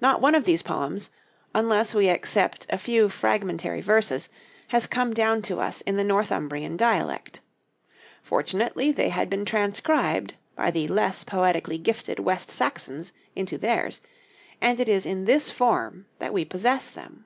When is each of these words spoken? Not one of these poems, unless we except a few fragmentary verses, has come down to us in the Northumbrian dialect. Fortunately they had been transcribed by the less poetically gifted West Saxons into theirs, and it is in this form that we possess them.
Not 0.00 0.20
one 0.20 0.34
of 0.34 0.42
these 0.42 0.60
poems, 0.60 1.10
unless 1.54 1.94
we 1.94 2.08
except 2.08 2.66
a 2.68 2.76
few 2.76 3.08
fragmentary 3.08 3.80
verses, 3.80 4.28
has 4.70 4.88
come 4.88 5.14
down 5.14 5.40
to 5.42 5.60
us 5.60 5.82
in 5.82 5.94
the 5.94 6.02
Northumbrian 6.02 6.76
dialect. 6.76 7.42
Fortunately 8.22 8.90
they 8.90 9.10
had 9.10 9.30
been 9.30 9.44
transcribed 9.44 10.34
by 10.56 10.72
the 10.72 10.88
less 10.88 11.22
poetically 11.22 11.78
gifted 11.78 12.18
West 12.18 12.50
Saxons 12.50 13.12
into 13.36 13.56
theirs, 13.56 14.00
and 14.60 14.80
it 14.80 14.88
is 14.88 15.06
in 15.06 15.26
this 15.26 15.52
form 15.52 16.06
that 16.18 16.32
we 16.32 16.44
possess 16.44 16.90
them. 16.90 17.24